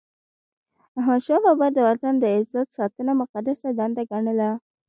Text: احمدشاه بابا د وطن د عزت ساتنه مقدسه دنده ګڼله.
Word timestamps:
احمدشاه 0.99 1.39
بابا 1.45 1.67
د 1.73 1.77
وطن 1.89 2.13
د 2.19 2.25
عزت 2.35 2.67
ساتنه 2.77 3.11
مقدسه 3.21 3.67
دنده 3.79 4.03
ګڼله. 4.11 4.49